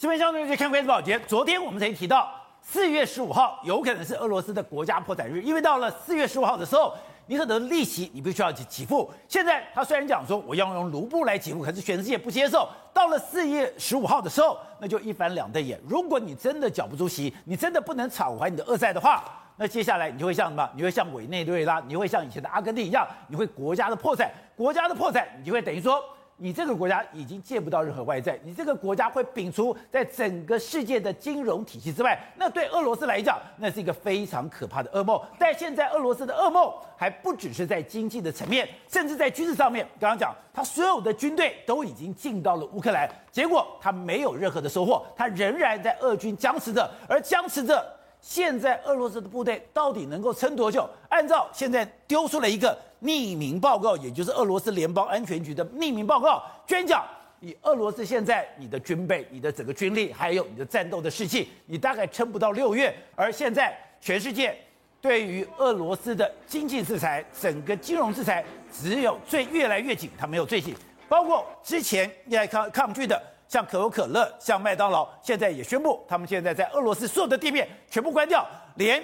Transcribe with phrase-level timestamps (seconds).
[0.00, 1.20] 新闻相对就看关键保洁。
[1.26, 6.94] 昨天我们曾经提到，四月十五号有可能是俄罗斯的国家破产日，因为到了四月十五号的时候，
[7.26, 9.12] 你可能利息你必须要去给付。
[9.28, 12.66] 现在他虽然讲说我要用卢布来给付，可是全世界不接受。
[12.94, 15.78] 到了四月十五号的时候，那就一翻两瞪眼。
[15.86, 19.22] 如果你真的缴不出息，你真的不能偿还你的恶债的话，
[19.58, 20.66] 那接下来你就会像什么？
[20.74, 26.02] 你会像委内瑞拉，你会像以前的阿根廷一样，你会国家的破产，国家的破产，你就会等于说。
[26.42, 35.20] 你这个国家已经借不到任何外债，你这个国家会摒除在整个世界的金融体系之外，那对俄罗斯来讲，那是一个非常可怕的噩梦。
[35.38, 39.86] 但现在俄罗斯的噩梦还不只是在经济的层面，甚至在军事上面。
[40.00, 47.84] 刚刚讲，他所有的军队都已经进到了乌克兰，结果他没有任何的收获，他仍然在俄军僵持着，而僵持着。
[48.22, 50.88] 现在俄罗斯的部队到底能够撑多久？
[51.08, 57.04] 按照现在丢出了一个 匿名报告，也就是俄罗斯联邦安全局的匿名报告，居然讲
[57.40, 62.94] 以俄罗斯现在你的军备、你的整个军力，还有你的战斗的士气，你大概撑不到六月。
[63.14, 64.56] 而现在全世界
[65.00, 70.74] 对于俄罗斯的经济制裁、整个金融制裁，只有最越来越紧，它没有最紧，
[71.08, 73.20] 包括之前你还抗抗拒的。
[73.48, 78.46] 像可口可乐、像麦当劳，现在也宣布，他们现在在俄罗斯所有的店面全部关掉。
[78.76, 79.02] 连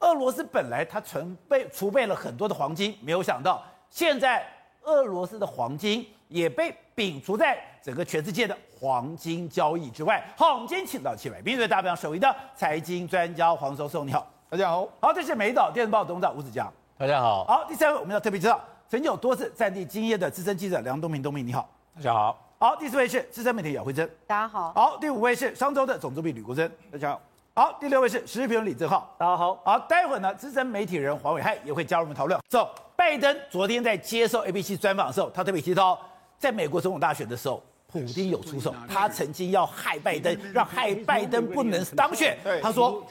[0.00, 4.46] 俄罗斯本来它存备储备了很多的黄金，没有想到现在
[4.82, 10.22] 俄罗斯的黄金也被摒除在整个全世界的黄金交易之外。
[10.36, 14.86] 好，我们今天请到七百名最大表首位的财经专家黄授受，你好，大家好。
[15.00, 17.44] 好，这是美岛电视报董事长吴子嘉，大家好。
[17.44, 22.38] 好，第三位我们要特别知道，曾经有多次战地经验的资深记者梁东明，东明你好，大家好。
[22.58, 24.72] 好，第四位是资深媒体姚慧珍，大家好。
[24.74, 27.20] 好，第五位是商周的总主笔吕国珍，大家好。
[27.58, 29.58] 好，第六位是时事评论李正浩，大家好。
[29.64, 32.38] 好，待会儿呢，资深媒体人黄伟汉也会加入我们讨论。
[32.50, 35.98] 走，拜登昨天在接受 ABC 专访的时候，他特别提到，
[36.38, 42.36] 在美国总统大选的时候，普京有出手， 他曾经要害拜登，让害拜登不能当选。
[42.44, 43.02] 对，他说，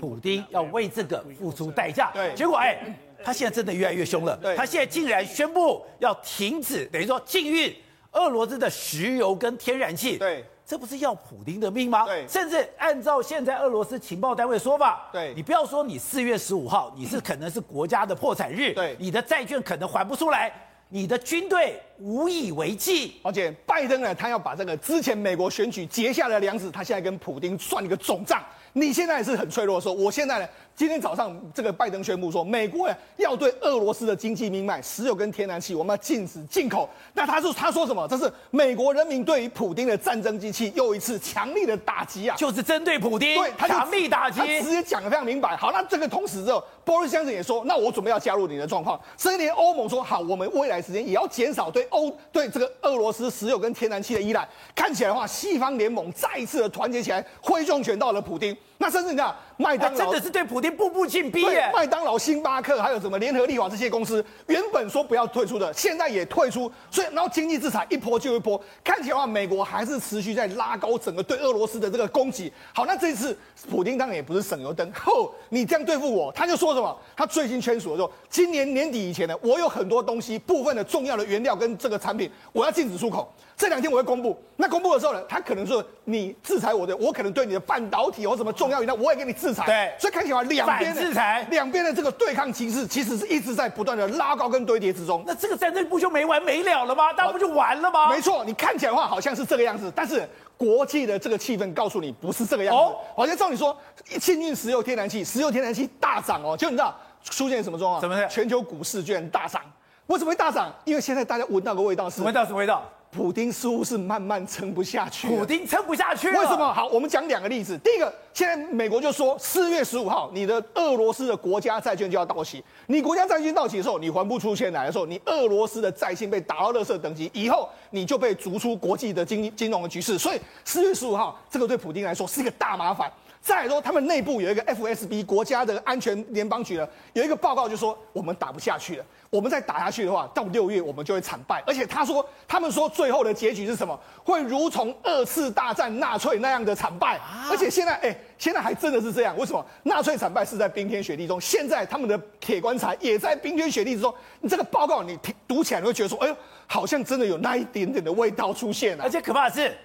[0.00, 2.10] 普京要为这个付出代价。
[2.14, 2.78] 对，结果哎，
[3.22, 4.34] 他现在真的越来越凶了。
[4.38, 7.76] 对，他现在竟然宣布要停止，等于说禁运。
[8.12, 12.04] 俄罗斯的石油跟天然气，对，这不是要普丁的命吗？
[12.04, 20.52] 对，甚至按照现在俄罗斯情报单位说法，对，你不要说你四月十五号你是可能是国家的破产日，对，你的债券可能还不出来，
[20.90, 23.18] 你的军队无以为继。
[23.22, 28.44] 而且拜登呢，他要把这个之前美国选举结下的梁子，他现在跟普丁算一个总账。
[28.74, 30.46] 你现在是很脆弱的时候，我现在呢？
[30.78, 36.88] 今天早上，这个拜登宣布说，美国要对俄罗斯的经济命脉，石油跟天然气，我们要禁止进口。
[37.14, 38.06] 那他说他说什么？
[38.06, 42.36] 这是美国人民对于普丁的战争机器又一次强力的打击啊！
[42.36, 45.56] 就是针对普丁，对，他强力打击，他直接讲的非常明白。
[45.56, 49.00] 好，那这个同时之后，波瑞先生也说，那我准备要加入你的状况。
[49.16, 54.48] 甚至连欧盟说，好，我们未来时间也要减少对欧对这个俄罗斯石油跟天然气的依赖。
[54.76, 58.56] 看起来的话，西方联盟再一次的团结起来，挥重拳到了普丁。
[58.80, 61.68] 那甚至你看，麦当劳真的是对普京步步进逼耶！
[61.74, 66.70] 麦当劳、星巴克还有什么联合利华这些公司，原本说不要退出的，现在也退出。
[66.88, 72.52] 所以，然后经济制裁一波就一波，看起来的话，美国还是持续在拉高整个对俄罗斯的这个攻击。
[72.72, 73.36] 好，那这次
[73.68, 76.96] 普京当然也不是省油灯，吼，你这样对付我，他就说什么？
[77.16, 83.28] 他最近签署的时候，今年年底以前呢，我有很多东西部分的重要的原料跟这个产品，我要禁止出口。
[83.58, 84.40] 这两天我会公布。
[84.54, 89.66] 那公布的时候呢，他可能说你制裁我的，我可能对你的半导体有什么重要原料，我也给你制裁。
[89.66, 95.24] 对，所以看起来两边制裁，两边的这个对抗情势，其实是一直在不断的拉高跟堆叠之中。
[95.26, 97.10] 那这个战争不就没完没了了吗？
[97.16, 98.10] 那不就完了吗？
[98.10, 102.80] 没错，你看起来的话好像是这个样子，但是国际的这个气氛告诉你不是这个样子。
[102.80, 103.76] 哦，好像照你说，
[104.20, 108.00] 庆运石油天然气，石油天然气大涨哦，就你知道出现什么状况？
[108.00, 108.24] 什么？
[108.28, 109.60] 全球股市居然大涨。
[110.06, 110.72] 为什么会大涨？
[110.84, 112.88] 因为现在大家闻到个味道是，闻到什么味道？
[113.10, 116.72] 普丁似乎是慢慢撑不下去，普丁撑不下去，为什么？
[116.72, 117.76] 好，我们讲两个例子。
[117.78, 122.62] 第一个，现在美国就说，四月十五号，你的俄罗斯的国家债券就要到期。
[122.86, 130.18] 你国家债券到期的时候，你还不出钱来的时候，你俄罗斯的债信被打到垃圾等级，以后你就被逐出国际的金金融的局势。
[130.18, 133.10] 所以四月十五号，这个对普丁来说是一个大麻烦。
[133.40, 139.04] 再来说，他们内部有一个 FSB 国家的安全联邦局呢，有一个报告就说，我们打不下去了。
[139.30, 141.62] 我们再打下去的话，到六月我们就会惨败。
[141.66, 143.98] 而且他说，他们说最后的结局是什么？
[144.24, 147.20] 会如同二次大战纳粹那样的惨败。
[147.50, 149.36] 而且现在，哎，现在还真的是这样。
[149.38, 149.64] 为什么？
[149.82, 154.12] 纳粹惨败是在冰天雪地中，现在他们的铁棺材也在冰天雪地之中。
[154.40, 156.36] 你这个报告你听读起来，你会觉得说，哎呦，
[156.66, 159.04] 好像真的有那一点点的味道出现了。
[159.04, 159.76] 而且可怕的是，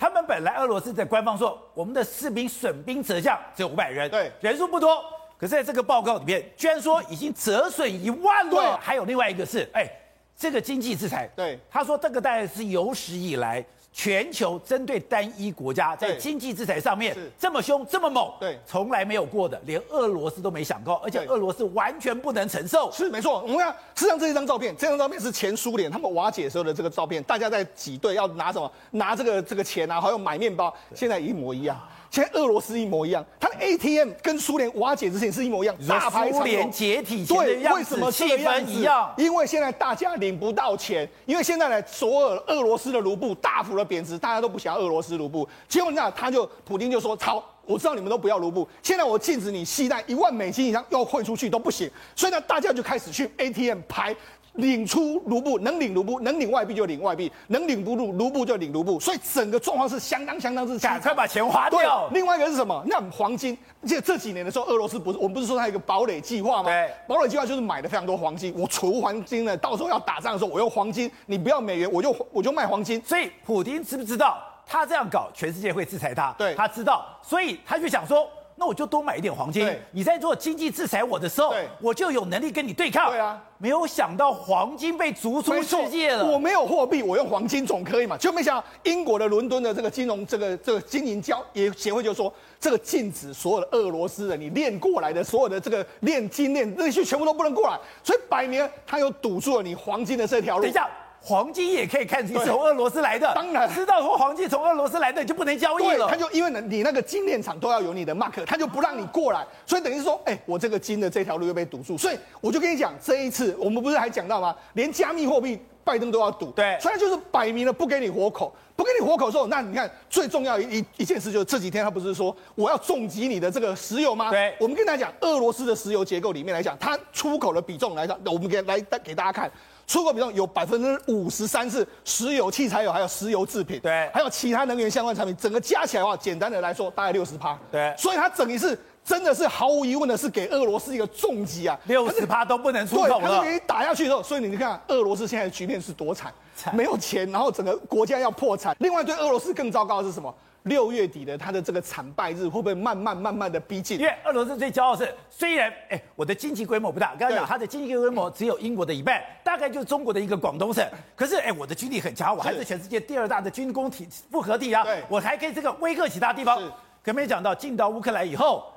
[0.00, 5.04] 他们本来俄罗斯在官方说，我们的士兵损兵折将只有五百人，对，人数不多。
[5.36, 8.50] 可是在这个报告里面，居然说已经折损一万了。
[8.50, 9.86] 对，还有另外一个是，哎，
[10.34, 22.90] 这个经济制裁，对，他说这个大概是有史以来全球针对单一国家在经济制裁上面这么凶这么猛，对，从来没有过的，连俄罗斯都没想过，而且俄罗斯完全不能承受。
[22.92, 28.70] 是没错，我们看，实际上这一张照片，这张照片是前苏联他们瓦解时候的这个照片，大家在挤兑要拿什么？
[28.92, 31.78] 拿这个这个钱啊，还有买面包，现在一模一样。
[32.10, 39.14] 现在俄罗斯一模一样，它的 ATM 跟苏联瓦解之前是一模一样，大排长联解体前的样子，为什么气氛一样？
[39.16, 45.48] 因为现在大家领不到钱，因为现在呢，所有俄罗斯的卢布大幅的贬值，大家都不想要俄罗斯卢布。
[45.68, 54.14] 结果那他就普京就说：“操，我知道你们都不要卢布，现在我禁止你携带一万美金以上要汇出去都不行。”所以呢，大家就开始去 ATM 排。
[54.54, 60.92] 领出卢布，能领卢布，能领外币就领外币，能领不入卢布就领卢布，所以整个状况是相当相当之惨。
[60.92, 62.08] 赶快把钱花掉。
[62.12, 62.84] 另外一个是什么？
[62.86, 63.56] 那黄金，
[63.86, 66.64] 这这几年的时候，俄罗斯不是我们不是说它有一个堡垒计划吗？
[66.64, 73.00] 对，堡垒计划就是买了非常多黄金，我储黄金呢，到时候要打仗的时候，我用黄金，你不要美元，我就我就卖黄金。
[73.04, 76.34] 所以普京知不知道他这样搞，全世界会制裁他？
[76.36, 78.28] 对，他知道，所以他就想说。
[78.60, 79.66] 那我就多买一点黄金。
[79.90, 83.10] 你在做经济制裁我的时候，我就有能力跟你对抗。
[83.10, 86.26] 对啊，没有想到黄金被逐出世界了。
[86.26, 88.18] 我没有货币，我用黄金总可以嘛？
[88.18, 92.30] 就没想到英国的伦敦的这个金融这个这个金银交也协会就说，
[92.60, 100.64] 这个禁止所有的俄罗斯人你练过来的所有的这个炼金炼那些全部都不能过来，所以百年他又堵住了你黄金的这条路。
[100.64, 100.86] 等一下。
[101.22, 106.08] 黄金也可以看成是从俄罗斯来的，当然知道说黄金从俄罗斯来的你就不能交易了。
[106.08, 111.98] 他就因为呢，你那个金链厂都要有你的 mark，他就不让你过来，所以等于是说，哎、欸，我这个金的这条路又被堵住。
[111.98, 114.56] 所以我就跟你讲，这一次我们不是还讲到吗？
[114.72, 124.30] 连加密货币拜登都要堵，对，所以就是摆明了不给你活口，不给你活口之后，那你看最重要一一件事就是这几天他不是说我要重击你的这个石油吗？
[124.30, 129.50] 对，我们跟大家讲，俄罗斯的石油结构里面来讲，它出口的比重来讲，我们给来给大家看。
[129.90, 146.72] 出口比重有百分之五十三是石油、汽柴油，还有石油制品，对，还有其他能源相关产品，整个加起来的话，简单的来说，大概六十趴，对，所以它整一次真的是毫无疑问的是给俄罗斯一个重击啊，六十趴都不能出口了，对，它给你打下去之后，所以你看俄罗斯现在的局面是多惨，惨。
[146.76, 148.76] 没有钱，然后整个国家要破产。
[148.78, 150.32] 另外，对俄罗斯更糟糕的是什么？
[150.64, 153.98] 六月底的他的这个惨败日会不会慢慢慢慢的逼近？
[153.98, 160.86] 因为俄罗斯最骄傲是，虽然哎我的经济规模不大，刚才讲他的经济规模只有英国的一半，大概就是中国的一个广东省。
[161.16, 166.60] 可是哎我的军力很强，我还是全世界第二大的军工体复合体啊，我还可以这个威吓其他地方。
[167.02, 168.69] 可没讲到进到乌克兰以后。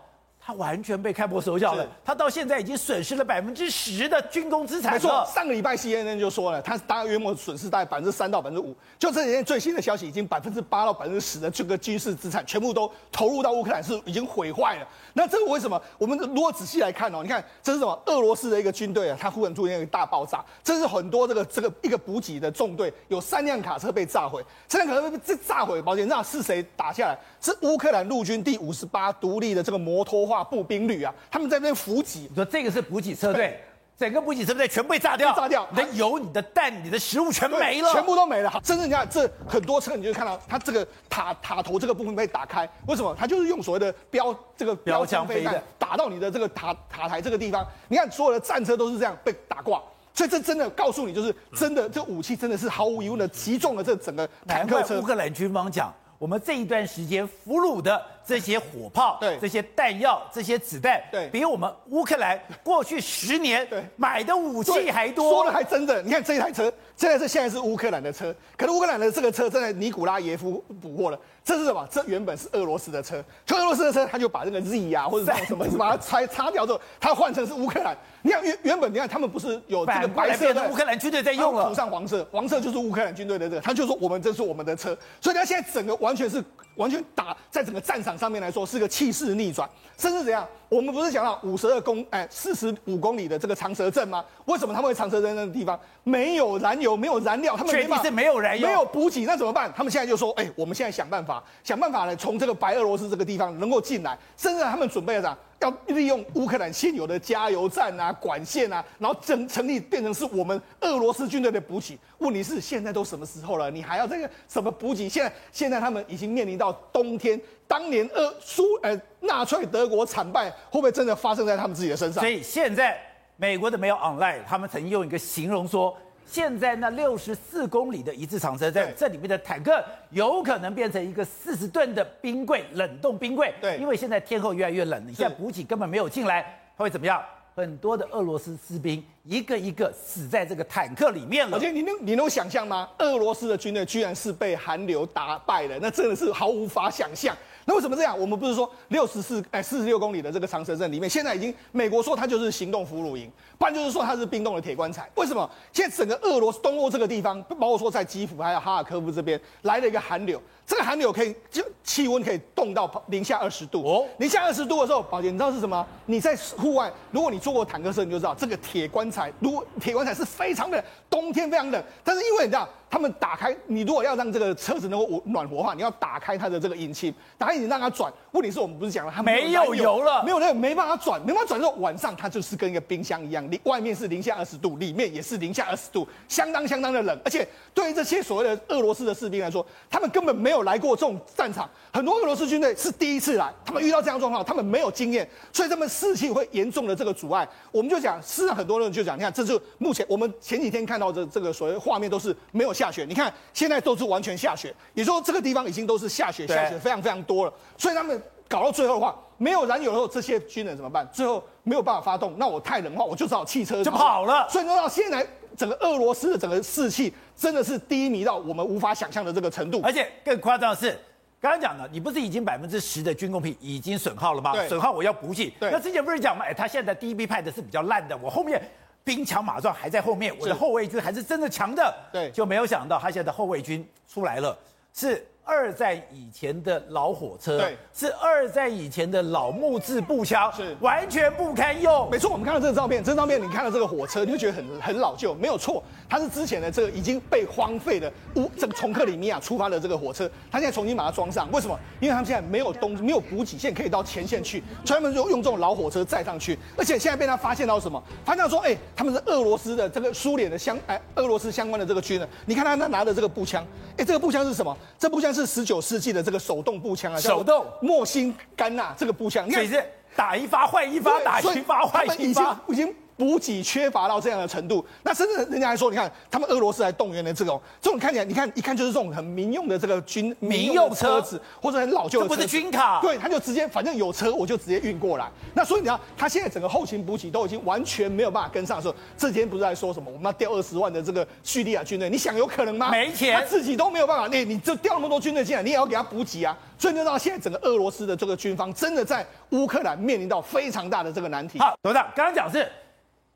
[0.46, 4.92] 他完全被开破手脚了，他到现在已经损失了百分之十的军工资产。
[4.92, 8.76] 没错，上个礼拜 CNN 就说了，他大约莫损失大概百分之三到百分之五。
[9.00, 14.88] 就这几天最新的消息，已经百分之八到百分之十的这个军事资产全部都投入到乌克兰，是已经毁坏了。
[15.14, 15.82] 那这个为什么？
[15.98, 17.98] 我们如果仔细来看哦，你看这是什么？
[18.08, 24.44] 俄罗斯的一个军队啊，它忽然出现一个大爆炸，这是很多这个这个一个补给的纵队，有三辆卡车被炸毁。
[24.68, 27.18] 这辆卡车被这炸毁，抱歉，那是谁打下来？
[27.40, 32.22] 是乌克兰陆军第五十八独立的这个摩托化步兵旅啊，他们在那边补给。
[32.22, 33.62] 你说这个是补给车队，
[33.98, 38.50] 整个补给车队全被炸掉，炸掉，你的油、你的弹、你的食物全没了，全部都没了。
[38.50, 43.14] 好，真正你看这很多车，你就看到它这个塔塔头这个部分被打开，为什么？
[43.20, 47.68] 它就是用所谓的标这个标枪飞弹打到你的这个塔塔台这个地方。
[47.90, 49.82] 你看所有的战车都是这样被打挂，
[50.14, 55.00] 所以这真的告诉你，就是真的这武器真的是毫无疑问的击中了这整个坦克车。
[55.00, 55.94] 乌克兰军方讲。
[56.20, 65.30] 我们这一段时间俘虏的这些火炮、对这些弹药、这些子弹，对，比我们乌克兰过去十年买的武器还多。
[65.30, 71.20] 说的还真的，你看这一台车，这台车现在是乌克兰的车，可是乌克兰的这个车正在尼古拉耶夫捕获了。
[71.46, 71.86] 这是什么？
[71.92, 77.98] 这原本是俄罗斯的车，就俄罗斯的车，他就把这个 Z 呀、啊、或者什么 什么把它拆擦掉之后，他换成是乌克兰。
[78.22, 86.42] 你看原原本你看他们不是有这个白色的乌克兰军队在用了，涂上黄色，黄色就是乌克兰军队的这个，他就说我们这是我们的车，所以他现在整个完全是
[86.76, 90.48] 完全打在整个战场上面来说是个气势逆转，甚至怎样？
[90.74, 94.26] 我们不是讲到五十二公哎四十五公里的这个长蛇阵吗？
[94.46, 99.72] 为什么他们会长蛇阵那个地方没有燃油没有燃料，他们确定是没有燃油没有补给，那怎么办？
[99.76, 105.38] 他们现在就说哎，我们现在想办法想办法呢，从这个白俄罗斯这个地方能够进来，甚至他们准备了啥？
[105.60, 111.98] 要利用乌克兰现有的加油站啊、管线啊，然后整成立变成是我们俄罗斯军队的补给。
[112.18, 113.70] 问题是现在都什么时候了？
[113.70, 115.08] 你还要这个什么补给？
[115.08, 122.22] 现在现在他们已经面临到冬天，当年俄苏呃纳粹德国惨败，会不会真的发生在他们自己的身上？
[122.22, 123.00] 所以现在
[123.38, 125.98] 美国的 Mail Online 他们曾经用一个形容说。
[126.26, 133.54] 现在那六十四公里的一字长蛇阵，这里面的坦克有可能变成一个四十吨的冰柜，冷冻冰柜。
[133.60, 136.42] 对，因为现在天候越来越冷，你现在补给根本没有进来，
[136.78, 137.22] 它会怎么样？
[137.56, 141.58] 很多的俄罗斯士兵一个一个死在这个坦克里面了。
[141.58, 142.90] 而且你能你能想象吗？
[143.00, 147.36] 俄罗斯的军队居然是被韩流打败了，那真的是毫无法想象。
[147.66, 148.18] 那为什么这样？
[148.18, 155.10] 我们不是说六十四哎四十六公里的这个长城镇里面，现在已经美国说它就是行动俘虏营，不然就是说它是冰冻的铁棺材。
[155.16, 155.50] 为什么？
[155.72, 165.86] 现在整个俄罗斯东欧这个地方，包括说在基辅还有哈尔科夫这边来了一个寒流，这个寒流可以就气温可以冻到零下二十度哦，零下二十度的时候，宝杰你知道是什么？
[166.06, 172.68] 你在户外，如果你坐过坦克车，你就知道这个铁棺材，如果铁棺材是非常的冬天非常冷，但是因为你知道。
[172.94, 178.14] 他们打开，你如果要让这个车子能够暖和的话，你要打开它的这个引擎，打开引擎让它转。
[178.34, 187.20] 问题是我们不是讲了，它没有油了，没有那个没办法转，没办法转之后，晚上它就是跟一个冰箱一样，里外面是零下二十度，里面也是零下二十度，相当相当的冷。
[187.26, 197.48] 而且对于这些所谓的俄罗斯的士兵来说，他们根本没有来过这种战场，很多俄罗斯军队是第一次来，他们遇到这样状况，他们没有经验，所以他们士气会严重的这个阻碍。
[197.72, 203.24] 我们就讲，事实上很多人就讲，你看，这是目前我们前几天看到的这个所谓画面都是没有下雪，你看。
[203.54, 207.54] 现在都是完全下雪，也就是说这个地方已经都是下雪，下雪非常非常多了。
[207.78, 211.08] 所以他们搞到最后的话，没有燃油的时候，这些军人怎么办？
[211.14, 214.46] 最后没有办法发动，那我太冷的话，我就只好汽车就跑了。
[214.50, 219.82] 所以说到现在，整个俄罗斯的整个士气真的是低迷到我们无法想象的这个程度。
[219.84, 220.98] 而且更夸张的是，
[221.40, 224.54] 刚刚讲的，你不是已经百分之十的军工品已经损耗了吗？
[224.68, 225.54] 损耗我要补给。
[225.60, 226.46] 那之前不是讲吗？
[226.46, 228.62] 哎，他现在第一批派的是比较烂的，我后面。
[229.06, 234.58] 兵强马壮还在后面，我的后卫军还是真的强的，对，就没有想到他现在的后卫军出来了，
[234.94, 235.28] 是。
[235.46, 242.10] 二战以前的老火车，对，是二战以前的老木质步枪，是完全不堪用。
[242.10, 251.78] 没错，我们看到这个照片，这张照片你看到这个火车，你就觉得很很老旧，没有错，它是之前的这个已经被荒废的乌这个从克里米亚出发的这个火车，它现在重新把它装上，为什么？
[252.00, 258.02] 因为他们现在没有东没有补给线可以到前线去，所以他们就用这种老火车载上去，而且现在被他发现到什么？
[258.24, 264.76] 发现到说，哎、欸，他们是俄罗斯的这个苏联的相哎俄罗斯相关的这个军人，你看他那拿的这个步枪，哎、欸，这个步枪是什么？
[264.98, 266.14] 这步枪是十九世纪。
[266.14, 269.84] 的这个手动步枪啊，手动莫辛甘纳这个步枪，你看是
[270.16, 272.96] 打一发换一发，打一发换一发，已经。
[273.16, 285.30] 补给缺乏到这样的程度，那甚至人家还说，你看他们俄罗斯还动员的这种，这种看起来，你看一看就是这种很民用的这个军民用车子，或者很老旧的车子，不是军卡，对，他就直接反正有车我就直接运过来。
[285.54, 292.10] 那所以你看，他现在整个后勤补给都已经完全没有办法跟上的时候，这几天不是在说什么我们要调二十万的这个叙利亚军队？
[292.10, 292.90] 你想有可能吗？
[292.90, 296.58] 没钱，他自己都没有办法，你你就调那么多军队进来，你也要给他补给啊。
[296.80, 301.58] 所以就到现在整个俄罗斯的这个军方真的在乌克兰面临到非常大的这个难题。
[301.60, 302.70] 好，董事长刚刚讲是。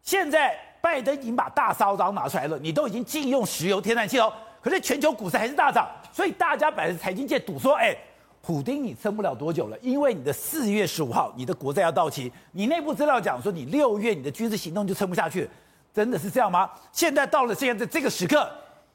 [0.07, 7.93] 现在拜登已经把大招刀拿出来了，你都已经禁用石油天然气哦，可是全球股市还是大涨，所以大家摆在财经界赌说，哎，
[8.41, 15.49] 普丁你撑不了多久了，因为你的四月十五号你的国债要到期，你内部资料讲说你六月你的军事行动就撑不下去，
[15.93, 16.69] 真的是这样吗？
[16.93, 18.49] 现在到了现在这个时刻，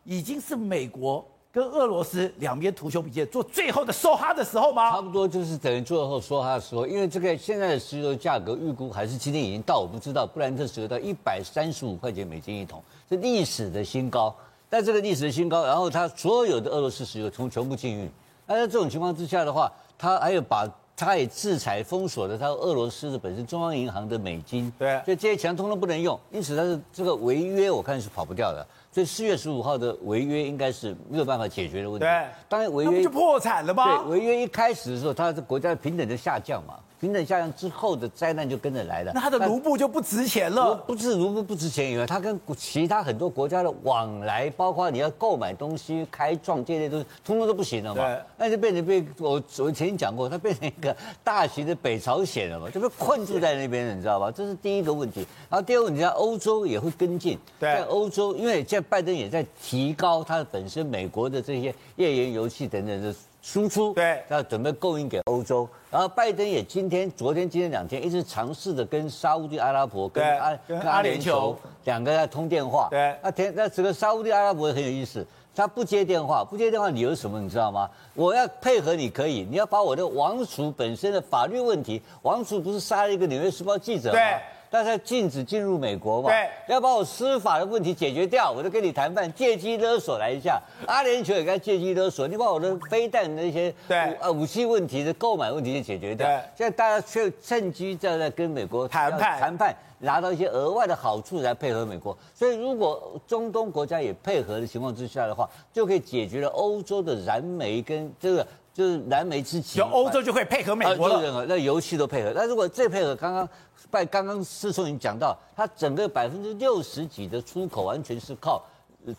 [0.05, 1.23] 已经是美国。
[1.53, 4.91] 跟俄罗斯两边图穷匕见，做最后的梭哈的时候吗？
[4.91, 14.35] 差不多就是等于最后梭哈的时候，因为这个现在的石油价格预估还是今天已经到，我不知道，布兰特石油到一百三十五块钱美金一桶，是历史的新高。
[14.71, 18.11] 但这个历史的新高，然后它所有的俄罗斯石油从全部禁运。
[18.47, 20.67] 那在这种情况之下的话，它还有把，
[20.97, 28.67] 它也制裁封锁了它俄罗斯的本身中央银行的美金，对，所以这些钱通通不能用，因此它是这个违约，我看是跑不掉的。
[28.93, 32.05] 所以四月十五号的违约应该是没有办法解决的问题。
[32.05, 34.05] 对，当然违约就破产了吗？
[34.05, 36.75] 对，违约一开始的时候，它的国家的平等就下降嘛。
[37.03, 40.77] 平等下降之后的灾难就跟着来了，那它的卢布就不值钱了。
[40.87, 48.17] 不是卢布不值钱以外，它跟其他很多国家的往来，包括你要购买东西、开创这些东西，通通都不行了嘛。
[48.39, 54.31] 那就变成被我我前讲过，它变成一个大型的北朝鲜了嘛，就被困住在那边了，你知道吧？
[54.31, 55.27] 这是第一个问题。
[55.51, 57.37] 然后第二个问题，在欧洲也会跟进。
[57.59, 63.13] 在欧洲，因为现在拜登也在提高它本身美国的这些页岩油气等等的。
[63.43, 72.87] 输出对，要准备供应给欧洲，然后拜登也今天、昨天、今天两天一直尝试着跟沙乌地阿拉伯、跟阿跟阿联酋两个在通电话。
[72.89, 77.41] 对，那天那这个沙乌地阿拉伯很有意思，他不接电话，不接电话理由是什么？
[77.41, 77.91] 你知道吗？
[78.15, 84.15] 我要配合你可以，你要把我的王储本身的法律问题，王储不是杀了一个《纽约时报》记者吗？
[84.15, 84.39] 对。
[84.73, 86.31] 但是禁止进入美国嘛？
[86.31, 90.59] 对，要把我司法的问题解决掉，我就跟你谈判，借机勒索来一下。
[90.87, 96.27] 阿联酋也该借机勒索，你把我的飞弹的那些对呃武器问题的购买问题就解决掉。
[96.27, 102.17] 对，现在大家却趁机在在跟美国谈判谈判，拿到一些额外的好处来配合美国。
[102.35, 111.21] 所以如果中东国家也配合的情况之下的话，就可以解决了欧洲的燃煤跟这个就是燃煤之急，就欧洲就会配合美国了。
[111.21, 112.33] 任何那油气都配合。
[112.35, 113.47] 那如果这配合，刚刚
[113.93, 118.65] 拜刚刚世聪已经讲到，它整个百分之六十几的出口完全是靠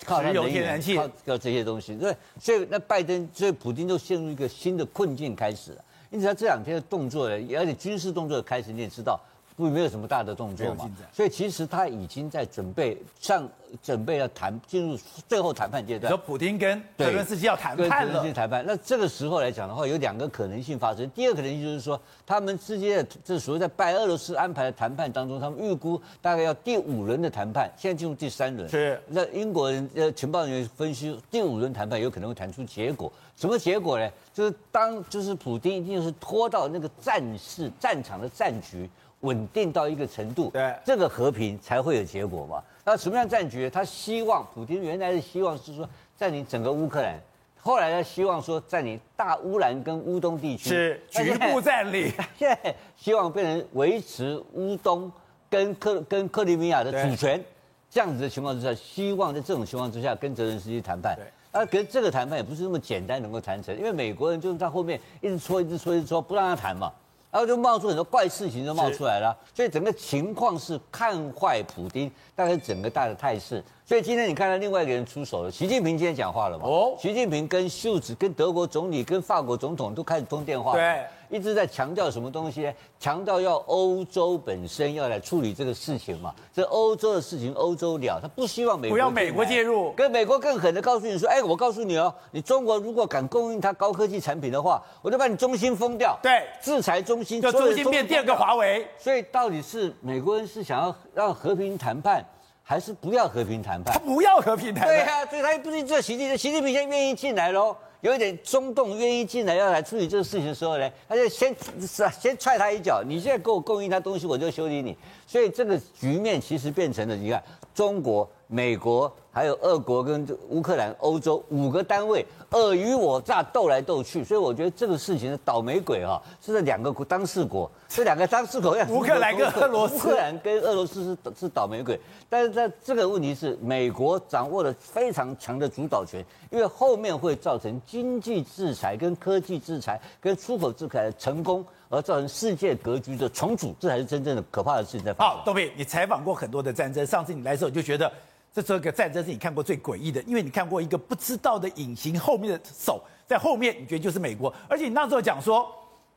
[0.03, 1.95] 靠石油、天然气，靠靠这些东西。
[1.95, 5.85] 对，所以那拜登，所以普京就陷入一个新的困境开始了。
[6.09, 9.19] 因此他这两天的动作呢，而且军事动作的开始，你也知道。
[9.55, 13.47] 不，没有什么大的动作嘛，所以其实他已经在准备上，
[13.81, 16.09] 准备要谈进入最后谈判阶段。
[16.09, 18.33] 说普京跟泽连斯基要谈判了。
[18.33, 18.63] 谈判。
[18.65, 21.07] 那这个时候来讲的话，有两个可能性发生。
[21.11, 28.67] 第二个可能性就是说，他们之间的这所谓在拜俄罗斯安排的谈判当中，他们预估大概要第五轮的谈判，现在进入第三轮。
[28.67, 28.99] 是。
[29.07, 33.11] 那英国人呃情报人员分析，第五轮谈判有可能会谈出结果。
[33.35, 34.09] 什么结果呢？
[34.33, 38.89] 就是当就是普京一定是拖到那个战事战场的战局。
[39.23, 42.63] 稳定到一个程度，对，这个和平才会有结果嘛。
[42.85, 43.69] 那什么样战局？
[43.69, 45.87] 他希望普京原来的希望是说
[46.17, 47.17] 占领整个乌克兰，
[47.59, 52.11] 后来他希望说占领大乌兰跟乌东地区，是局部占领。
[52.37, 55.09] 现在希望变成维持乌东
[55.49, 57.41] 跟克跟克里米亚的主权，
[57.89, 61.15] 这样子的情况之下，希望在这种情况之下跟泽连斯基谈判。
[61.15, 61.25] 对，
[61.61, 66.91] 啊，可是这个谈判也不是那么简单能够谈成，因为美国人就是在后面一直戳，一直戳，一直戳，不让他谈嘛。
[67.33, 73.63] 然后就冒出很多怪事情，就冒出来了，所以整个情况是看坏普丁，大概整个大的态势。
[73.83, 76.67] 所以今天你看到另外一个人出手了，习近平今天讲话了嘛？
[76.67, 80.73] 哦，习近平跟秀子、跟德国总理、跟法国总统都开始通电话。
[80.73, 81.03] 对。
[81.33, 82.71] 一直在强调什么东西呢？
[82.99, 86.31] 强调要欧洲本身要来处理这个事情嘛。
[86.53, 96.15] 这欧洲的事情，欧洲了，他不希望美国不要美国介入，跟美国更狠的告诉你说，哎，我告诉你哦，你中国如果敢供应它高科技产品的话，我就把你中心封掉。
[96.21, 98.87] 对，制裁中心，就中心变第二个华为。
[98.99, 102.23] 所以到底是美国人是想要让和平谈判，
[102.61, 103.91] 还是不要和平谈判？
[103.91, 104.87] 他不要和平谈判。
[104.87, 107.75] 对啊，所以他也不是这习近平，习近平现在愿意进来喽。
[108.03, 111.87] 有一点冲动，愿意进来要来处理这个事情的时候呢，他就先是
[112.19, 113.01] 先踹他一脚。
[113.01, 114.93] 你现在给我供应他东西，我就修理你。
[115.25, 117.41] 所以这个局面其实变成了，你看
[117.73, 119.11] 中国、美国。
[119.35, 145.37] 还有俄国跟乌克兰、欧洲五个单位尔虞我诈斗来斗去，所以我觉得这个事情的倒霉鬼哈是这两个当事国，这两个当事国要乌克兰跟俄罗斯，乌克兰跟俄罗斯是是倒霉鬼，但是在这个问题是美国掌握了非常强的主导权，因为后面会造成经济制裁、跟科技制裁、跟出口制裁的成功，而造成世界格局的重组，这才是真正的可怕的事情在发生。
[145.37, 148.11] 好，豆皮，你采访过很多的战争，上次你来的时候就觉得。
[148.55, 154.53] 这这个战争是你看过最诡异的，因为你看过一个不知道的隐形后面的手在后面，你觉得就是美国。
[154.69, 155.73] 而且你那时候讲说，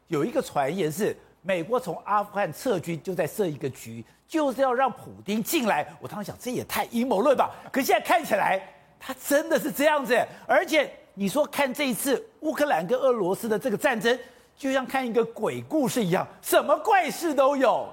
[0.09, 5.87] 有一个传言是美国从阿富汗撤军就在设一个局，就是要让普丁进来。
[5.99, 7.51] 我当时想，这也太阴谋论吧？
[7.73, 8.63] 可现在看起来，
[9.01, 10.15] 他真的是这样子。
[10.47, 14.19] 而且你说看这一次乌克兰跟俄罗斯的这个战争，
[14.57, 17.89] 就像看一个鬼故事一样，什么怪事都有。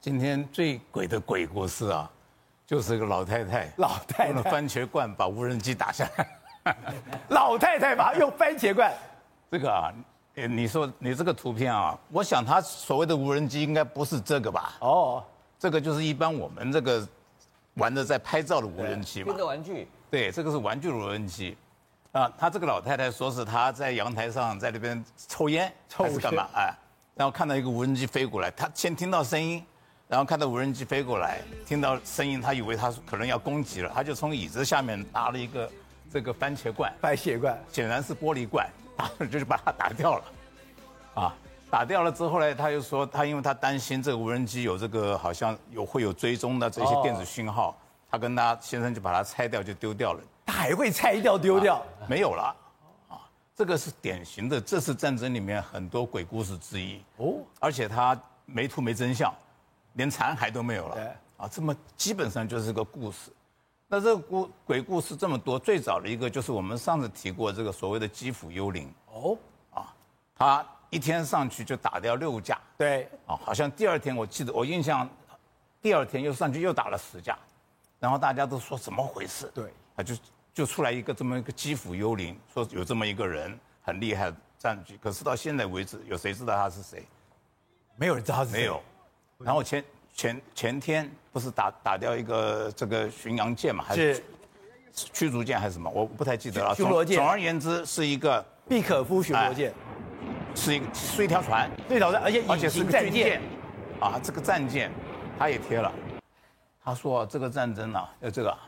[0.00, 2.10] 今天最鬼的鬼故事啊！
[2.66, 6.74] 就是一个老太太，老太太用了番茄罐把无人机打下来。
[7.30, 8.92] 老太太嘛，用番茄罐。
[9.50, 9.92] 这个啊，
[10.34, 14.74] 你说你这个图片啊，我想他所谓的无人机应该不是这个吧？
[14.80, 15.24] 哦，
[15.58, 17.08] 这个就是一般我们这个
[17.74, 19.32] 玩的在拍照的无人机嘛。
[19.32, 19.88] 这个玩具。
[20.10, 21.56] 对，这个是玩具无人机。
[22.12, 26.48] 啊，他这个老太太说是她在阳台上在那边抽烟，抽是干嘛？
[26.54, 26.74] 哎，
[27.14, 29.64] 然后看到一个无人机飞过来，她先听到声音。
[30.08, 35.70] 然后看到无人机飞过来，听到声音，她以为他可能要攻击了，她就从椅子下面拿了一个
[36.10, 38.66] 这个番茄罐，番茄罐显然是玻璃罐，
[38.96, 40.24] 啊，就是把它打掉了，
[41.12, 41.34] 啊，
[41.70, 47.76] 打掉了之后呢，他又说他因为他担心这个无人机有这个好像有会有追踪的这些电子讯号，
[48.10, 50.20] 他跟他先生就把它拆掉就丢掉了。
[50.58, 51.80] 他还会拆掉丢掉？
[52.08, 52.56] 没有了，
[53.08, 53.20] 啊，
[53.54, 59.32] 这个是典型的，这次战争里面很多鬼故事之一哦，而且他没图没真相。
[59.94, 63.30] 连残骸都没有了，啊，这么基本上就是个故事。
[63.86, 68.92] 那这个故鬼故事这么多，最早的一个就是我们上次提过这个所谓的基辅幽灵。
[69.12, 69.38] 哦，
[69.70, 69.94] 啊，
[70.36, 72.58] 他一天上去就打掉六架。
[72.76, 75.08] 对，啊，好像第二天我记得我印象，
[75.80, 77.38] 第二天又上去又打了十架，
[78.00, 79.50] 然后大家都说怎么回事？
[79.54, 80.14] 对，啊，就
[80.58, 87.06] 就出来一个这么一个基辅幽灵，说有这么一个人很厉害的战局，可是到现在为止，有谁知道他是谁？
[87.94, 88.58] 没有人知道他是谁。
[88.58, 88.82] 没有。
[89.38, 94.20] 然后前前前天不是打打掉一个这个巡洋舰嘛，还是
[94.92, 95.88] 驱逐舰还是什么？
[95.88, 96.74] 我不太记得了。
[96.74, 97.16] 巡逻舰。
[97.16, 99.72] 总而言之是一个毕可夫巡逻舰，
[100.56, 103.40] 是一个是一条船，是一条船，而且而且是个军舰。
[104.00, 104.90] 啊，这个战舰
[105.38, 105.92] 他也贴了，
[106.82, 108.58] 他说这个战争啊，呃这个，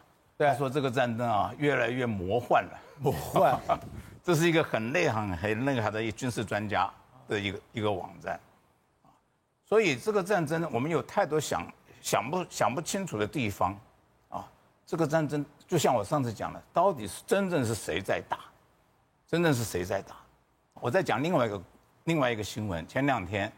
[0.46, 3.58] 他说这个战争啊越来越魔幻了，魔幻。
[4.22, 6.90] 这是一个很内行、很内行的一军事专家
[7.26, 8.38] 的一个一个网站，
[9.64, 11.66] 所以这个战争我们有太多想
[12.00, 13.78] 想不想不清楚的地方，
[14.28, 14.46] 啊，
[14.86, 18.38] 这个战争就像我上次讲的，到底是真正是谁在打？
[19.26, 20.16] 真正是谁在打？
[20.74, 21.62] 我再讲另外一个
[22.04, 23.50] 另外一个新闻，前两天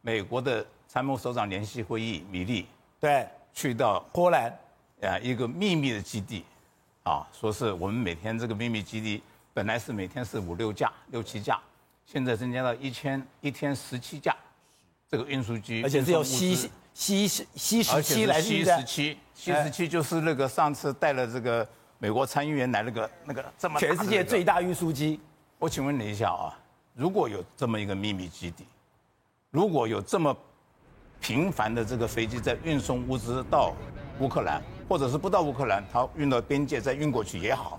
[0.00, 2.66] 美国的参谋首长联席会议，米利
[2.98, 3.26] 对。
[3.52, 4.56] 去到波兰，
[5.02, 6.44] 啊一个秘密的基地，
[7.02, 9.22] 啊，说是我们每天这个秘密基地。
[9.52, 11.58] 本来是每天是五六架、六七架，
[12.06, 14.34] 现在增加到一千一天十七架，
[15.08, 16.54] 这个运输机，而且是用 C
[16.94, 25.20] C C 十七来，C 十七，C 十七就是那个上次带了这个美国参议员来那个那个这么、全世界最大运输机。
[25.58, 26.56] 我请问你一下啊，
[26.94, 28.64] 如果有这么一个秘密基地，
[29.50, 30.34] 如果有这么
[31.20, 33.74] 频繁的这个飞机在运送物资到
[34.20, 37.78] 乌克兰，或者是不到乌克兰，它运到边界再运过去也好。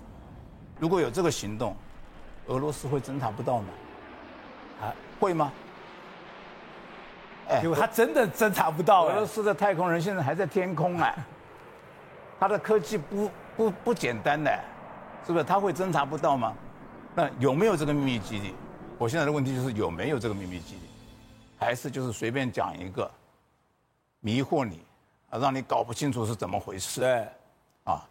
[0.80, 1.76] 如果有这个行动，
[2.46, 3.66] 俄罗斯会侦查不到吗？
[4.80, 5.52] 啊，会吗？
[7.50, 9.04] 哎，因为他真的侦查不到。
[9.08, 11.14] 俄罗斯的太空人现在还在天空啊，
[12.40, 14.50] 他的科技不不不简单的，
[15.26, 15.44] 是不是？
[15.44, 16.54] 他会侦查不到吗？
[17.14, 18.54] 那有没有这个秘密基地？
[18.96, 20.88] 我现在的问题就是有没有这个秘密基地，
[21.58, 23.10] 还是就是随便讲一个，
[24.20, 24.91] 迷惑你，啊，
[25.38, 27.00] 让你搞不清楚是怎么回事？
[27.00, 27.28] 对，
[27.84, 28.06] 啊，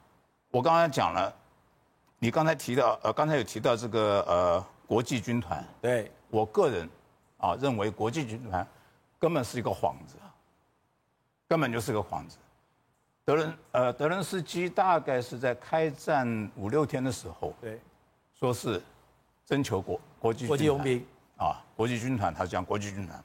[0.50, 1.34] 我刚才讲了。
[2.24, 6.88] 你刚才提到，呃，刚才有提到这个呃国际军团，对我个人
[7.38, 8.68] 啊认为国际军团
[9.18, 10.18] 根本是一个幌子，
[11.48, 12.38] 根本就是个幌子。
[13.26, 17.82] 德伦呃德伦斯基大概是在开战五六天的时候，对，
[18.40, 18.80] 说是
[19.44, 21.04] 征求国国际国际佣兵
[21.38, 23.24] 啊国际军团，他讲国际军团，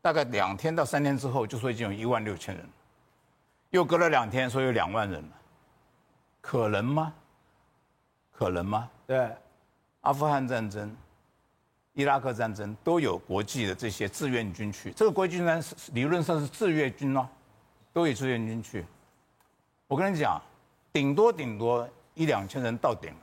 [0.00, 2.66] 大概两天到三天之后就说已经有一万六千人，
[3.72, 5.30] 又隔了两天说有两万人了，
[6.42, 7.12] 可能吗？
[8.30, 8.88] 可能吗？
[9.06, 9.34] 对，
[10.02, 10.94] 阿富汗战争、
[11.94, 14.92] 伊拉克战争都有国际的这些志愿军去。
[14.92, 15.62] 这个国际军团
[15.94, 17.26] 理论上是志愿军哦，
[17.94, 18.84] 都有志愿军去。
[19.86, 20.40] 我跟你讲，
[20.92, 23.20] 顶多顶多一两千人到顶了，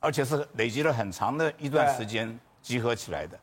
[0.00, 3.38] 而且是累积了很长的一段时间集合起来的。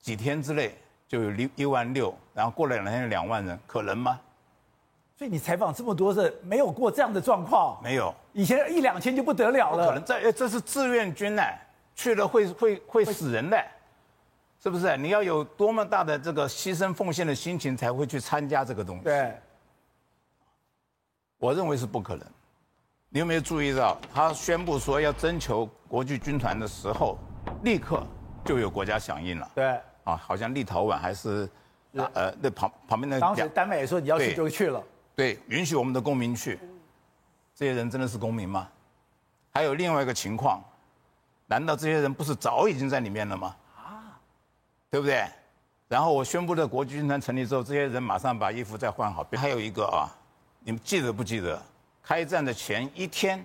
[0.00, 0.76] 几天之内
[1.06, 4.20] 就有一一万六，然后过了两天有两万人，可能吗？
[5.16, 7.80] 所以你采访这么多次，没有过这样的状况？
[7.82, 9.86] 没有，以前一两千就不得了了。
[9.86, 11.42] 可能在，这是志愿军呢，
[11.94, 13.58] 去了会会会死人的，
[14.62, 14.94] 是不是？
[14.98, 19.04] 你要有多么大的这个牺牲奉献的心情，才会去参加这个东西？
[19.04, 19.34] 对，
[21.38, 22.26] 我认为是不可能。
[23.08, 27.16] 你有没有注意到，他宣布说要征求国际军团的时候，
[27.62, 28.02] 立刻
[28.44, 29.50] 就有国家响应了？
[29.54, 31.48] 对，啊，好像立陶宛还是，
[32.12, 34.82] 呃，那旁旁边的当时丹麦也说你要去就去了。
[35.16, 36.60] 对，允许我们的公民去，
[37.54, 38.68] 这些人真的是公民吗？
[39.50, 40.62] 还有另外一个情况，
[41.46, 43.56] 难道这些人不是早已经在里面了吗？
[43.78, 44.20] 啊，
[44.90, 45.26] 对不对？
[45.88, 49.26] 然后我宣布了国际军团成立之后，这些人马上把衣服再换好。
[49.32, 50.04] 还有一个啊，
[50.60, 51.60] 你们记得不记得？
[52.02, 53.42] 开战的前一天，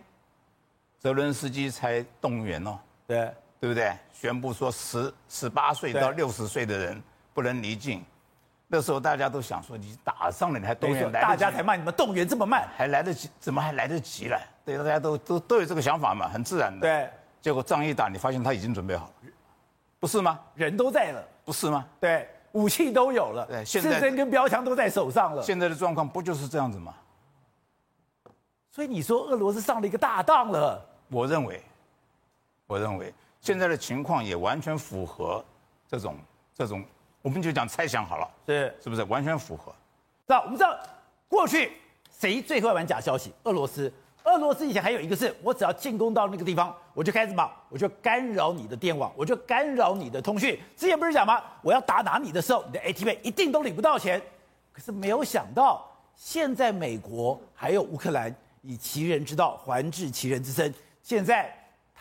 [1.00, 3.96] 泽伦斯基才动员哦，对，对不对？
[4.12, 7.02] 宣布说十十八岁到六十岁的人
[7.34, 8.04] 不能离境。
[8.74, 13.30] 那时候大家都想说，你打上了你还动员，大家才骂你们动员这么慢，还来得及？
[13.38, 14.40] 怎么还来得及了？
[14.64, 16.80] 对，大家都都都有这个想法嘛，很自然的。
[16.80, 17.10] 对，
[17.42, 19.32] 结果仗一打，你发现他已经准备好了，
[20.00, 20.40] 不是吗？
[20.56, 21.86] 人都在了，不是吗？
[22.00, 25.44] 对，武器都有了，对，现在刺针跟标枪都在手上了。
[25.44, 26.94] 现在的状况不就是这样子吗？
[28.72, 30.82] 所以你说俄罗斯上了一个大当了？
[31.10, 31.62] 我认为，
[32.68, 35.44] 我认为现在的情况也完全符合
[35.90, 36.16] 这种
[36.56, 36.82] 这种。
[37.22, 39.74] 我们就讲猜想好了，是是不是完全符合？
[40.26, 40.78] 那我们知道
[41.28, 41.74] 过去
[42.10, 43.32] 谁最会玩假消息？
[43.44, 43.92] 俄罗斯。
[44.24, 50.60] 俄罗斯以前还有一个是，我只要进攻到那个地方，我就开始嘛，我就干扰你的电网，我就干扰你的通讯。
[50.78, 51.42] 之前不是讲吗？
[51.62, 54.22] 我要打打你的时候，你的 ATM 一定都领不到钱。
[54.72, 61.52] 可是没有想到，现在美国还有乌克兰以其人之道还治其人之身，现在。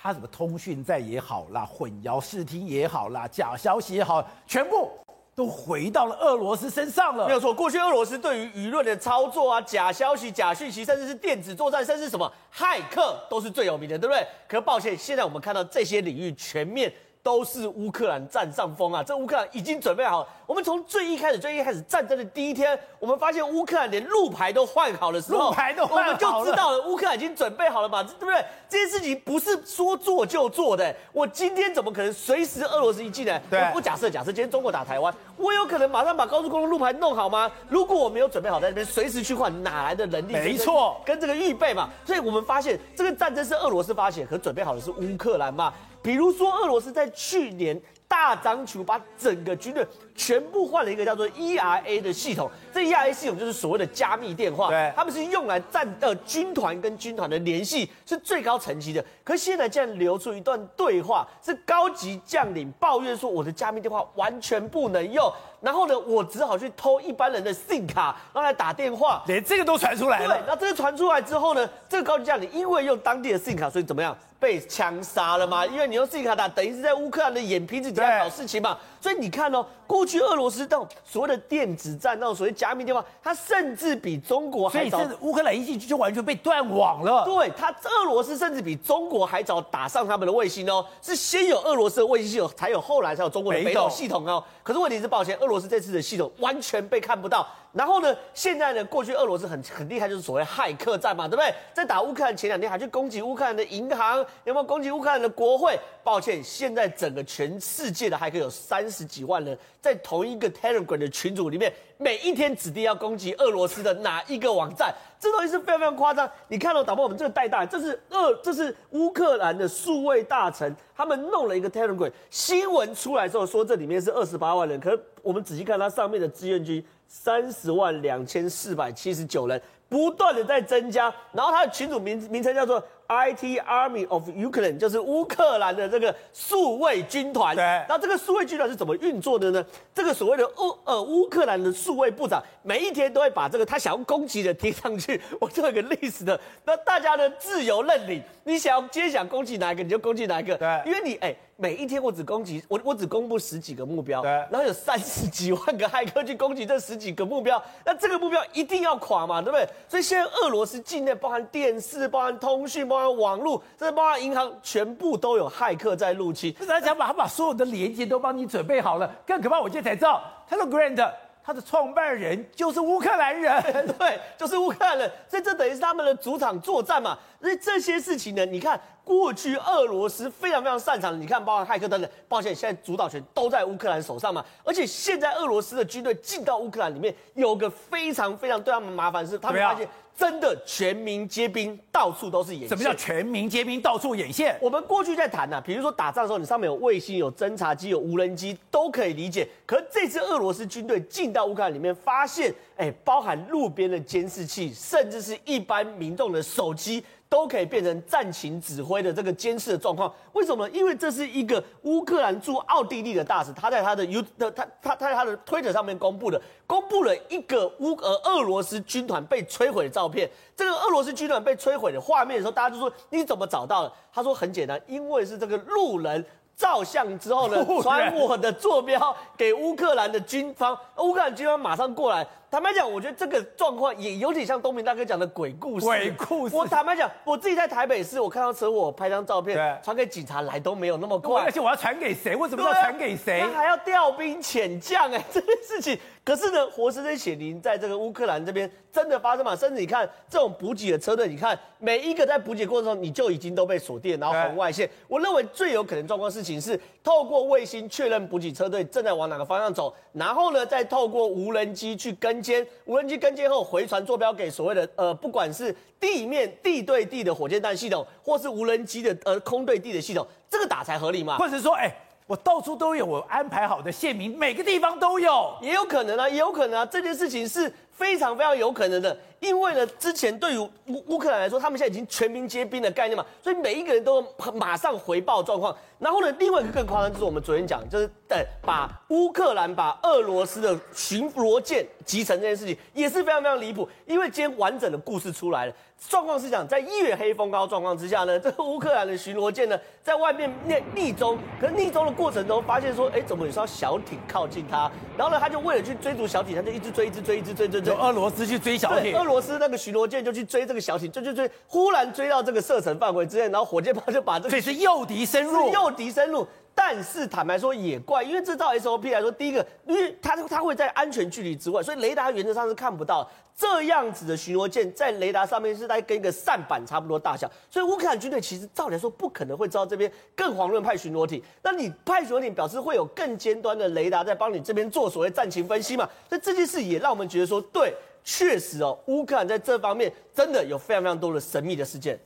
[0.03, 4.91] 他什么通讯在也好啦，混淆视听也好啦，假消息也好，全部
[5.35, 7.27] 都回到了俄罗斯身上了。
[7.27, 14.27] 没有错，过去俄罗斯对于舆论的操作啊，假消息、假讯息，甚至是电子作战，甚至什么骇客，都是最有名的，对不对？
[14.49, 19.03] 可是抱歉，现在我们看到这些领域全面都是乌克兰占上风啊！
[19.03, 20.29] 这乌克兰已经准备好了。
[20.47, 28.45] 我们从最一开始、最一开始战争的第一天，我们发现乌克兰连路牌都换好的时候，路牌都换好了，我们就知道了乌克兰已经准备好了嘛，对不对？
[28.69, 30.95] 这件事情不是说做就做的。
[31.13, 33.41] 我今天怎么可能随时俄罗斯一进来？
[33.51, 37.51] 对，我假设假设今天中国打台湾，我有可能马上把高速公路路牌弄好吗？
[37.69, 40.33] 如果我没有准备好在那边随时去换，哪来的能力？
[40.33, 41.91] 没错，跟这个预备嘛。
[42.05, 45.73] 所以我们发现这个战争是俄罗斯发起，可准备好的是乌克兰嘛。
[46.03, 59.05] 比如说，俄罗斯在去年大张旗鼓把整个军队全部换了一个叫做 ERA 的系统，这 EIA 系统就是所谓的加密电话，对，他们是用来战呃军团跟军团的联系，是最高层级的。
[59.25, 70.29] 可是现在竟然流出一段对话，是高级将领抱怨说我的加密电话完全不能用，然后呢，我只好去偷一般人的 SIM 卡，然后来打电话，连这个都传出来了。
[70.29, 74.17] 对，那这个传出来之后呢，这个高级将领因为用当地的 SIM 卡，所以怎么样？
[74.39, 75.67] 被枪杀了嘛？
[75.67, 78.79] 因为你用 SIM 卡打，等于是在乌克兰的眼皮子底下搞事情嘛。
[78.99, 84.99] 所以你看哦，过去俄罗斯那种所谓的电子战，那种所谓加密电话，它甚至比中国还早。
[84.99, 87.25] 所以乌克兰一进去就完全被断网了。
[87.25, 94.45] 对，它俄罗斯甚至比中国还早打上他们的卫星哦，是先有俄罗斯的卫星系统，才有后来才有中国的北斗系统哦。
[94.63, 97.47] 可是问题是，抱歉，俄罗斯这次的系统完全被看不到。
[97.73, 101.55] 然后呢，现在呢，过去俄罗斯很很厉害，就是所谓骇客战嘛，对不对？
[101.73, 105.79] 在打乌克兰前两天还去攻击乌克兰的银行，有没有攻击乌克兰的国会？
[106.03, 116.29] 抱歉，现在整个全世界的骇客有三十几万人，在同一个 Telegram 的群组里面，每一天指定要攻击俄罗斯的哪一个网站，这东西是非常非常夸张。
[116.49, 126.85] 你看到、哦、导播我们这个带大，这是俄，这是乌克兰的数位大臣，他们弄了一个 Telegram，新闻出来之后说这里面是二十八万人，可是我们仔细看它上面的志愿军。
[127.13, 137.57] 三十万两千四百七十九人，不断的在增加，然后他的群组名名称叫做 IT Army of Ukraine，就是乌克兰的这个数位军团。
[137.57, 139.65] 对，那这个数位军团是怎么运作的呢？
[139.93, 151.35] 这个所谓的乌呃乌克兰的数位部长，每一天都会把这个他想要攻击的贴上去，我做一个历史的，那大家呢自由认领，你想要今天想攻击哪一个你就攻击哪一个，对，因为你哎。
[151.63, 159.69] 每一天我只攻击我，我只公布十几个目标，对，然后有三十几万个骇客去攻击这十几个目标，那这个目标一定要垮嘛，对不对？
[159.87, 166.53] 所以现在俄罗斯境内包含电视、包含通讯、包含网络，甚至包括银行，全部都有骇客在入侵。
[166.67, 173.63] 他想把他把所有的连接都帮你准备好了，更可怕，我今天才知道，Telegram 他的创办人就是乌克兰人，
[173.99, 177.17] 对，就是乌克兰人，所以这等于是他们的主场作战嘛。
[177.41, 178.81] 所以这些事情呢，你看。
[179.05, 182.11] 过去俄罗斯非常非常擅长的，你看，包括骇客等等。
[182.29, 184.45] 抱歉，现在主导权都在乌克兰手上嘛。
[184.65, 192.69] 而且现在俄罗斯的军队进到乌克兰里面，有个非常非常对他们麻烦的是，他们发现真的全民皆兵，到处都是眼线。
[192.69, 194.57] 什么叫全民皆兵，到处眼线？
[194.61, 199.49] 我们过去在谈啊，比如说打仗的时候，你上面有卫星、有侦察机、有无人机，都可以理解。
[199.67, 207.03] 可是这次俄罗斯军队进到乌克兰里面，发现，哎，包含路边的监视器，甚至是一般民众的手机。
[207.31, 210.75] 都可以变成战情指挥的这个监视的状况，为什么呢？
[210.77, 220.29] 因为这是一个乌克兰驻奥地利的大使，他在他的 U 的他他他在他的推特上面公布的，公布了一个乌呃俄罗斯军团被摧毁的照片。
[220.57, 223.93] 这个俄罗斯军团被摧毁的画面的时候，大家就说你怎么找到的？
[224.13, 226.25] 他说很简单，因为是这个路人
[226.57, 232.27] 照相之后呢， 传我的坐标给乌克兰的军方，乌克兰军方马上过来。
[232.51, 235.87] 坦白讲，我觉得这个状况也有点像东明大哥讲的鬼故事。
[235.87, 236.57] 鬼故事。
[236.57, 241.45] 我坦白讲，我自己在台北市，我看到车祸，我拍张照片，传给警察来都没有那么快。
[241.45, 242.35] 而且我要传给谁？
[242.35, 243.41] 为什么要传给谁？
[243.41, 245.97] 他还要调兵遣将哎， 这件事情。
[246.25, 249.57] 可是呢，活生生血淋在这个乌克兰这边真的发生嘛？
[249.57, 254.89] 甚至你看这种补给的车队，你看每一个在补给过程中，你就已经都被锁定，然后红外线。
[255.09, 262.40] 我认为最有可能状况事情是，透过卫星确认补给车队正在往哪个方向走，然后呢，再透过无人机去跟。
[262.43, 271.37] 间无人机跟接后回传坐标给所谓的呃，不管是地面地对地的火箭弹系统，或是无人机的呃空对地的系统，这个打才合理嘛？
[271.39, 279.17] 或者说，哎、欸，我到处都有我安排好的线民，每个地方都有，也有可能啊，也有可能啊，这件事情是非常非常有可能的。
[279.39, 280.71] 因为呢，之前对于乌
[281.07, 285.75] 乌克兰来说，他们现在已经全民皆兵的概念嘛，所以每一个人都马上回报状况。
[285.99, 293.89] 然后呢，另外一个更夸张就是我们昨天讲，就是对把乌克兰把俄罗斯的巡逻舰集成这件事情，也是非常非常离谱。
[294.07, 295.73] 因为今天完整的故事出来了，
[296.07, 304.91] 状况是讲在月黑风高状况之下呢，这个乌克兰的巡逻舰呢在外面逆逆中，可是逆中的过程中发现说，哎，怎么有艘小艇靠近他？
[305.17, 308.05] 然后呢，他就为了去追逐小艇，他就一直追，一直追，一直追，追，追，追。
[308.05, 309.17] 俄罗斯去追小艇。
[309.17, 314.51] 俄罗斯那个巡逻舰就去追这个小艇，追追追，忽然追到这个射程范围之内，然后火箭炮就把这个。
[314.51, 316.47] 这是诱敌深入，诱敌深入。
[316.75, 331.43] 但是坦白说也怪，因为这照 SOP 来说，第一个，因为它它会在安全距离之外，所以雷达原则上是看不到这样子的巡逻舰在雷达上面是在跟一个扇板差不多大小，所以乌克兰军队其实照理来说不可能会知道这边更遑论派巡逻艇。
[331.63, 336.09] 那你派巡逻艇表示会有更尖端的雷达在帮你这边做所谓战情分析嘛？
[336.29, 342.19] 所以这件事也让我们觉得说，对，确实哦，乌克兰在这方面真的有非常非常多的神秘的事件。